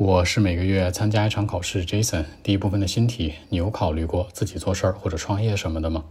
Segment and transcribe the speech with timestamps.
[0.00, 2.25] 我是每个月参加一场考试，Jason。
[2.41, 6.05] 第一部分的新题，你有考虑过自己做事儿或者创业什么的吗？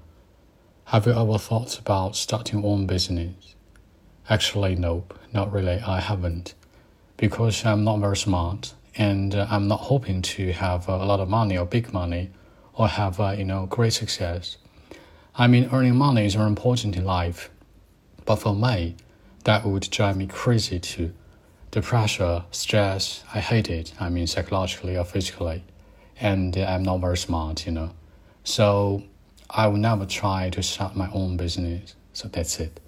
[0.87, 3.33] Have you ever thought about starting your own business?
[4.29, 5.83] Actually, nope, not really.
[5.83, 6.53] I haven't,
[7.17, 11.59] because I'm not very smart, and I'm not hoping to have a lot of money
[11.59, 12.30] or big money,
[12.73, 14.57] or have a, you know great success.
[15.34, 17.50] I mean, earning money is very important in life,
[18.25, 18.95] but for me,
[19.43, 21.11] that would drive me crazy too.
[21.71, 23.91] The pressure, stress, I hate it.
[24.00, 25.62] I mean, psychologically or physically,
[26.22, 27.90] and I'm not very smart, you know.
[28.44, 29.02] So
[29.49, 31.95] I will never try to start my own business.
[32.13, 32.80] So that's it.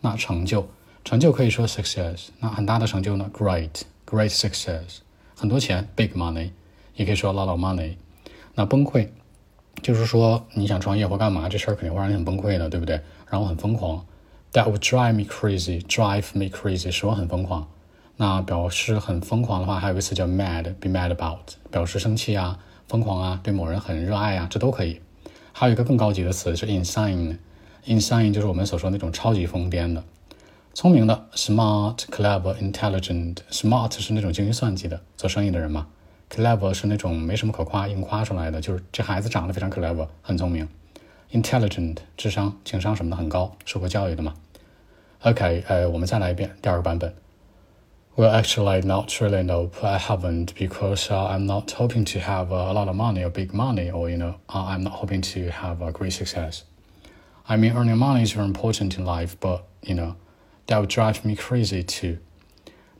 [0.00, 0.66] 那成就，
[1.04, 2.30] 成就可以说 success。
[2.40, 3.30] 那很大的成就呢？
[3.32, 4.98] Great, great success。
[5.36, 6.50] 很多钱，big money，
[6.96, 7.94] 也可以说 a lot of money。
[8.54, 9.08] 那崩溃，
[9.82, 13.00] 就是说你想创业或干嘛，这事儿肯定会让你很崩溃的，对不对？
[13.30, 14.04] 然后很疯狂。
[14.52, 15.80] That would drive me crazy.
[15.86, 17.68] Drive me crazy，使我很疯狂。
[18.19, 22.57] 那表示很疯狂的话，还有个词叫 mad，be mad about，表示生气啊、
[22.87, 24.99] 疯狂啊、对某人很热爱啊，这都可以。
[25.53, 30.03] 还有一个更高级的词是 insane，insane 就是我们所说那种超级疯癫的。
[30.73, 33.37] 聪明的 smart，clever，intelligent。
[33.49, 35.87] smart 是那种精于算计的，做生意的人嘛。
[36.29, 40.67] clever 是那种没什么可夸，硬夸出来的，就是这孩子长得非常 clever，很聪明。
[41.31, 44.33] intelligent 智商、情商什么的很高，受过教育的嘛。
[45.21, 47.13] OK，呃，我们再来一遍第二个版本。
[48.17, 49.43] Well, actually, not really.
[49.43, 53.29] No, I haven't because uh, I'm not hoping to have a lot of money or
[53.29, 56.63] big money, or you know, uh, I'm not hoping to have a great success.
[57.47, 60.15] I mean, earning money is very important in life, but you know,
[60.65, 62.17] that would drive me crazy too.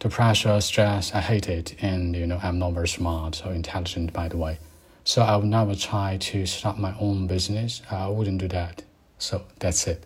[0.01, 4.13] The pressure, stress, I hate it, and you know, I'm not very smart or intelligent,
[4.13, 4.59] by the way.
[5.03, 7.81] So I would never try to start my own business.
[7.89, 8.83] I wouldn't do that.
[9.17, 10.05] So that's it.